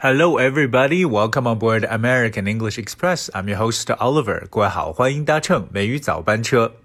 [0.00, 1.04] Hello, everybody.
[1.04, 3.28] Welcome on board American English Express.
[3.34, 4.46] I'm your host Oliver.
[4.48, 6.76] 各位好，欢迎搭乘美语早班车。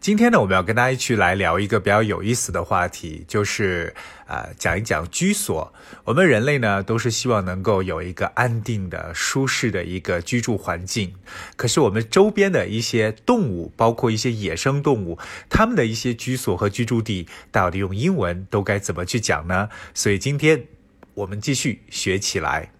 [0.00, 3.94] 今天呢，我们要跟大家一起来聊一个比较有意思的话题，就是
[4.26, 5.72] 啊、呃，讲一讲居所。
[6.02, 11.14] 我们人类呢，都是希望能够有一个安定的、舒适的一个居住环境。
[11.54, 15.16] 可是我们周边的一些动物，包括一些野生动物，
[15.48, 19.68] 它们的一些居所和居住地，到底用英文都该怎么去讲呢？
[19.94, 20.66] 所以今天。
[21.20, 22.70] 我们继续学起来。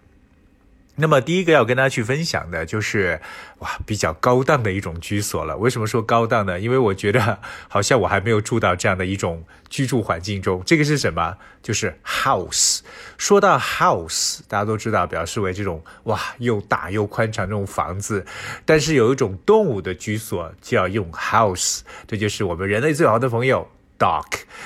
[0.95, 3.19] 那么第一个要跟大家去分享的就是，
[3.59, 5.57] 哇，比较高档的一种居所了。
[5.57, 6.59] 为什么说高档呢？
[6.59, 10.61] 因为我觉得好像我还没有住到这样的一种居住环境中。
[10.65, 11.37] 这个是什么？
[11.63, 12.81] 就是 house。
[13.17, 18.25] 说到 house，大家都知道，表示为这种哇又大又宽敞这种房子。
[18.65, 23.67] 但是有一种动物的居所就要用 house，这就是我们人类最好的朋友。
[24.01, 24.25] dog，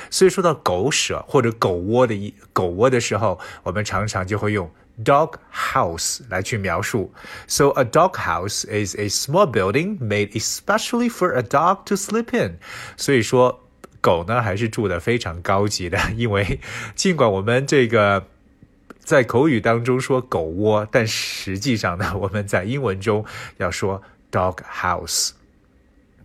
[0.09, 4.71] 所以说到狗舍或者狗窝的一狗窝的时候，我们常常就会用
[5.03, 7.13] dog house 来去描述。
[7.48, 12.59] So a dog house is a small building made especially for a dog to sleep in。
[12.95, 13.59] 所以说
[14.00, 16.61] 狗呢还是住的非常高级的，因为
[16.95, 18.27] 尽管我们这个。
[19.05, 23.23] 在口语当中说狗窝，但实际上呢，我们在英文中
[23.58, 25.30] 要说 dog house。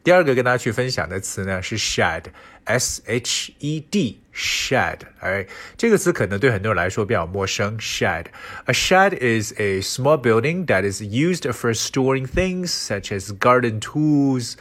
[0.04, 7.76] 第二个跟大家去分享的词呢是 shed，s h e d，shed，哎，这个词可能对很多人来说比较陌生。
[7.80, 14.54] shed，a shed is a small building that is used for storing things such as garden tools。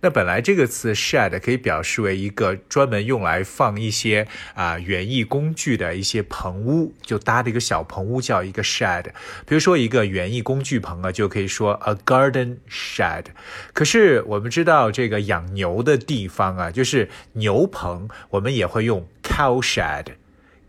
[0.00, 9.04] 那本来这个词 shed 可以表示为一个专门用来放一些啊、园艺工具的一些棚屋，就搭的一个小棚屋叫一个 shed。
[9.46, 13.24] 比如说一个园艺工具棚啊，就可以说 a garden shed。
[13.72, 20.06] 可是我们知道这个养牛的地方啊，就是牛棚，我们也会用 cow shed。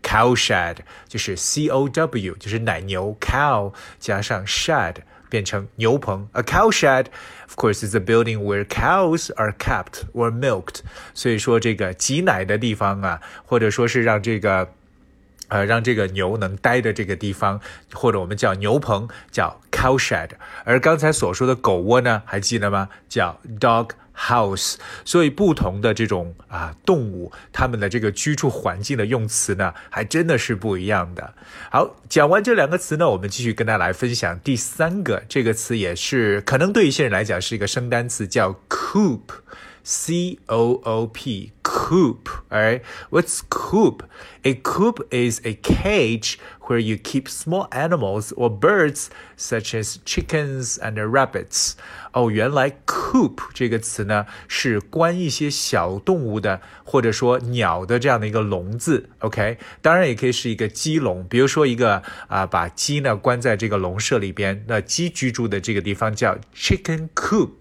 [0.02, 0.76] cow shed
[1.06, 4.94] 就是 c o w，就是奶牛 cow 加上 shed。
[5.29, 7.07] 变成牛棚，a cow shed
[7.47, 10.81] of course is a building where cows are kept or milked。
[11.13, 14.69] 所以说这个挤奶的地方啊，或者说是让这个
[15.47, 17.59] 呃让这个牛能待的这个地方，
[17.93, 20.29] 或者我们叫牛棚，叫 cow shed。
[20.63, 22.89] 而刚才所说的狗窝呢，还记得吗？
[23.09, 23.89] 叫 dog。
[24.18, 24.74] house，
[25.04, 31.34] 所以不同的这种啊动物，它们的这个居住环境的用词呢，还真的是不一样的。
[31.70, 39.20] 好，讲完这两个词呢，我们继续跟大家来分享第三个，这个词也是可能对一些人来讲是一个生单词，叫 coop。
[39.84, 42.28] C O O P coop.
[42.50, 44.02] Alright, what's coop?
[44.42, 46.34] A coop is a cage
[46.67, 49.07] where you keep small animals or birds
[49.37, 51.73] such as chickens and rabbits.
[52.13, 59.09] 哦，原来 coop 这个词呢是关一些小动物的，或者说鸟的这样的一个笼子。
[59.19, 61.95] OK，当然也可以是一个鸡笼，比如说一个
[62.27, 67.51] 啊、呃，把鸡呢关在这个笼舍里边，那鸡居住的这个地方叫 chicken coop。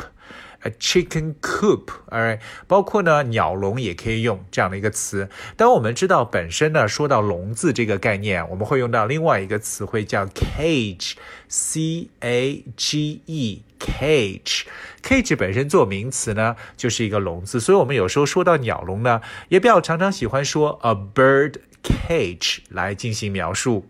[0.64, 5.30] A chicken coop，alright，包括呢鸟笼也可以用这样的一个词。
[5.56, 14.64] 当我们知道本身呢，说到笼子这个概念，我们会用到另外一个词汇叫 cage，c a g e，cage。
[15.04, 21.54] cage 本身做名词呢，就是一个笼子，所以我们有时候说到鸟笼呢，也比较常常喜欢说 a bird
[21.84, 23.86] cage 来进行描述。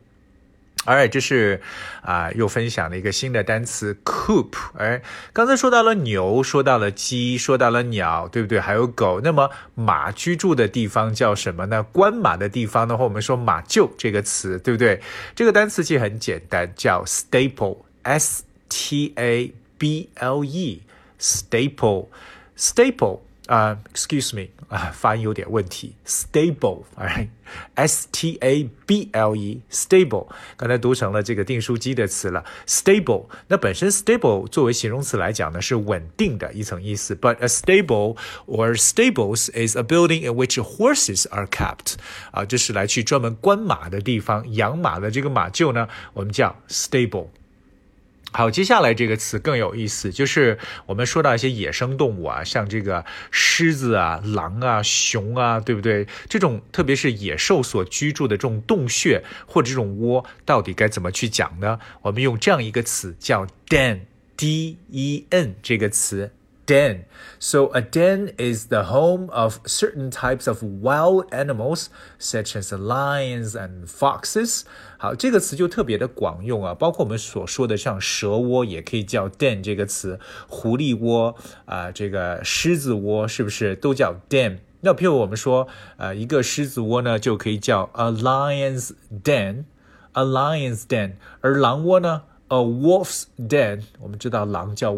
[0.87, 1.59] Alright，这是
[2.01, 4.53] 啊、又分享了一个新的单词 coop。
[4.77, 5.01] 哎，
[5.33, 8.57] 刚才说到了牛，说到了鸡，说到了鸟，对不对？
[8.57, 9.19] 还有狗。
[9.21, 11.83] 那么马居住的地方叫什么呢？
[11.83, 15.01] 关马的地方的话，我们说马厩这个词，对不对？
[15.35, 23.19] 这个单词其实很简单，叫 staple，s t a b l e，staple，staple。
[23.48, 25.96] 啊、uh,，excuse me，啊、uh,，发音有点问题。
[26.06, 32.44] Stable，alright，S T A B L E，stable，刚才读成了这个订书机的词了。
[32.68, 37.16] Stable，那本身 stable 作为形容词来讲呢，是稳定的一层意思。
[37.16, 38.16] But a stable
[38.46, 41.96] or stables is a building in which horses are kept。
[42.30, 47.26] 啊，这是来去专门关马的地方，养马的这个马厩呢，我们叫 stable。
[48.33, 56.05] 好，接下来这个词更有意思，就是我们说到一些野生动物啊，像这个狮子啊、狼啊、熊啊，对不对？
[56.29, 61.79] 这种特别是野兽所居住的这种洞穴或者这种窝，到底该怎么去讲呢？
[62.01, 66.33] 我们用这样一个词叫 den，d e n 这个词。
[66.66, 67.04] den.
[67.38, 71.88] So a den is the home of certain types of wild animals,
[72.18, 74.62] such as lions and foxes.
[74.98, 81.34] 好，这个词就特别的广用啊，包括我们所说的像蛇窝，也可以叫 den 这个词，狐狸窝
[81.64, 84.58] 啊、呃，这个狮子窝是不是都叫 den？
[84.80, 88.92] 那譬如我们说，呃，一个狮子窝呢，就可以叫 a lion's
[89.24, 89.64] den。
[90.14, 93.82] a lion's den，而狼窝呢，a wolf's den。
[93.98, 94.92] 我们知道狼叫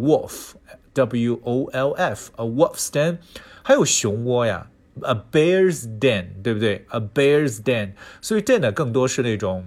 [0.99, 3.17] W O L F，a wolf's den。
[3.63, 4.69] 还有熊窝呀
[5.01, 7.93] ，a bear's den，对不对？a bear's den。
[8.21, 9.65] 所以 den 呢，更多是那种。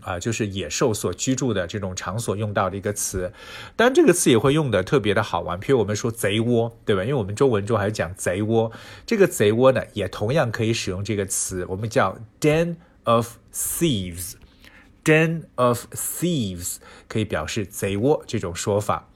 [0.00, 3.30] 啊，就是野兽所居住的这种场所用到的一个词，
[3.76, 7.02] 当然这个词也会用的特别的好玩，譬如我们说贼窝，对吧？
[7.02, 8.72] 因为我们中文中还讲贼窝，
[9.04, 16.76] 这个贼窝呢，也同样可以使用这个词，我们叫 den of thieves，den of thieves
[17.06, 19.10] 可以表示贼窝这种说法。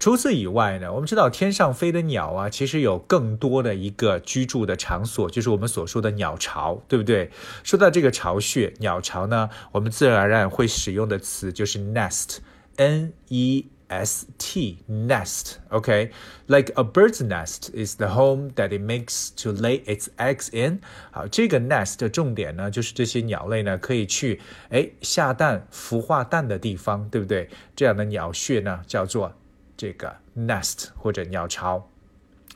[0.00, 7.30] 除此以外呢，我们知道天上飞的鸟啊，其实有更多的一个居住的场所，就是我们所说的鸟巢，对不对？
[7.62, 19.84] 说到这个巢穴，鸟巢呢，我们自然而然会使用的词就是 nest，n e s t，nest，OK，like a bird's nest is the home that it makes to lay
[19.84, 20.80] its eggs in。
[21.10, 27.50] 好，这个 nest 的重点呢，就是这些鸟类呢可以去哎下蛋、孵化蛋的地方，对不对？
[27.76, 29.34] 这样的鸟穴呢，叫做。
[29.80, 31.88] 这个 nest 或者鸟巢，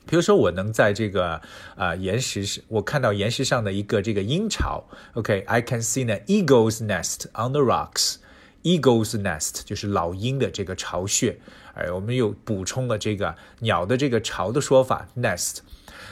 [0.05, 1.41] 比如说我能在这个
[1.75, 4.85] 呃岩石上，我看到岩石上的一个这个鹰巢。
[5.15, 8.17] OK，I can see an eagle's nest on the rocks。
[8.63, 11.39] Eagle's nest 就是老鹰的这个巢穴。
[11.75, 15.59] 哎，我们又补充了这个鸟的这个巢的说法 nest。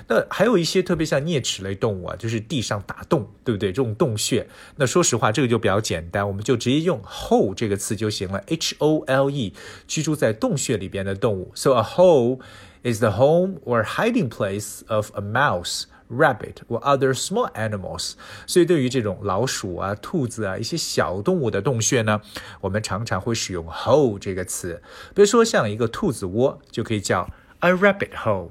[0.08, 3.70] 那还有一些特别像啮齿类动物啊，就是地上打洞，对不对？
[3.70, 9.52] 这种洞穴，那说实话，这个就比较简单，我们就直接用 hole 这个词就行了，h o l e，
[9.86, 11.52] 居住在洞穴里边的动物。
[11.54, 12.40] So a hole
[12.82, 18.12] is the home or hiding place of a mouse, rabbit or other small animals。
[18.46, 22.20] 所以对于这种老鼠啊、兔子啊一些小动物的洞穴呢，
[22.60, 24.82] 我们常常会使用 hole 这个词。
[25.14, 27.28] 比如说像一个兔子窝，就可以叫
[27.60, 28.50] a rabbit hole。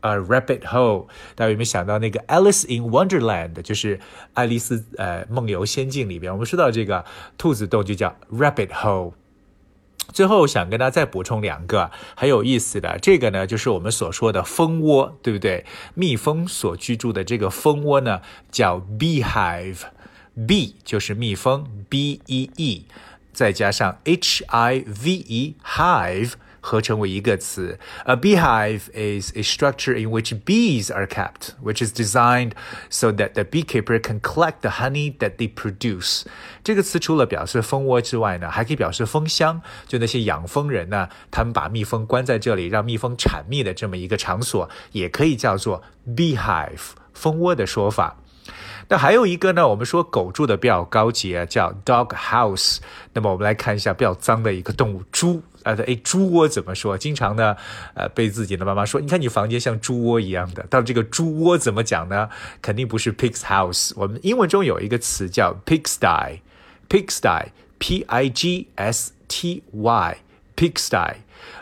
[0.00, 3.98] A rabbit hole，大家有没有想到那个 Alice in Wonderland，就是
[4.32, 7.04] 爱丽丝呃梦游仙境里边，我们说到这个
[7.36, 9.14] 兔子洞就叫 rabbit hole。
[10.12, 15.64] 最后想跟大家再补充两个很有意思的，这个呢就是我们所说的蜂窝，对不对？
[15.94, 18.20] 蜜蜂所居住的这个蜂窝呢
[18.50, 22.86] 叫 beehive，bee 就是蜜蜂，b e e，
[23.32, 26.32] 再加上 h i v e hive。
[26.68, 27.78] 合成为一个词。
[28.04, 32.52] A beehive is a structure in which bees are kept, which is designed
[32.90, 36.24] so that the beekeeper can collect the honey that they produce.
[36.62, 39.62] 这个词除了表示蜂窝之外呢，还可以表示蜂箱。
[39.86, 48.18] 就那些养蜂人呢，他们把蜜蜂关在这里，让蜜蜂产蜜的这么一个场所，也可以叫做 beehive，蜂窝的说法。
[48.90, 52.78] 那还有一个呢，我们说狗住的比较高级啊，叫 dog house。
[53.12, 55.42] 那么我们来看一下比较脏的一个动物——猪。
[55.74, 56.98] 哎，猪窝怎么说？
[56.98, 57.56] 经常呢，
[57.94, 62.28] 呃，被自己的妈妈说：“你看你房间像猪窝一样的。”到这个猪窝怎么讲呢？
[62.62, 63.90] 肯定不是 pig's house。
[63.96, 71.16] 我们英文中有一个词叫 pigsty，pigsty，p i g s t y，pigsty。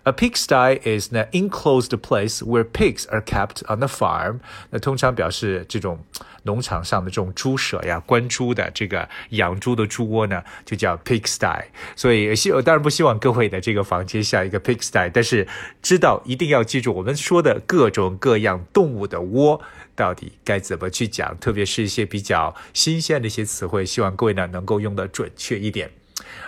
[0.07, 4.39] A pigsty is an enclosed place where pigs are kept on the farm。
[4.71, 5.99] 那通常表示这种
[6.45, 11.65] 农场上的这种猪舍呀、关猪的这个养猪的猪窝呢，就叫 pigsty。
[11.97, 15.45] 所以希当然不希望各位的这个房间像一个 pigsty，但是
[15.83, 19.61] 知道一定要记住我们说的各种各样动物的窝
[19.97, 25.91] 到底该怎么去讲，特别是一些比较新鲜的一些词汇，希望各位呢能够用的准确一点。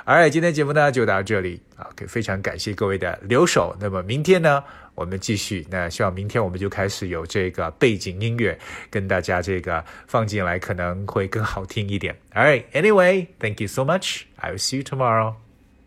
[0.06, 3.75] Alright，今天节目呢就到这里啊，非常感谢各位的留守。
[3.80, 4.62] 那么明天呢，
[4.96, 5.65] 我们继续。
[5.72, 12.15] 那希望明天我们就开始有这个背景音乐跟大家这个放进来，可能会更好听一点。
[12.34, 14.24] Alright，Anyway，Thank you so much.
[14.36, 15.36] I will see you tomorrow.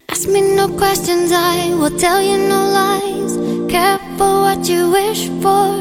[0.09, 3.37] Ask me no questions, I will tell you no lies.
[3.69, 5.75] Careful what you wish for.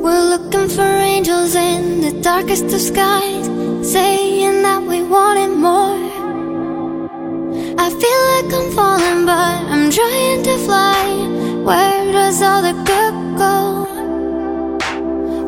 [0.00, 3.46] We're looking for angels in the darkest of skies,
[3.82, 6.05] saying that we wanted more.
[7.87, 11.05] I feel like I'm falling, but I'm trying to fly.
[11.63, 13.87] Where does all the good go?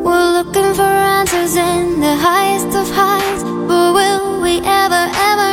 [0.02, 5.49] We're looking for answers in the highest of highs, but will we ever ever?